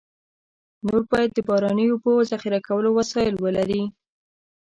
نور 0.85 1.01
باید 1.11 1.31
د 1.33 1.39
باراني 1.47 1.85
اوبو 1.89 2.13
ذخیره 2.31 2.59
کولو 2.67 2.89
وسایل 2.99 3.35
ولري. 3.43 3.83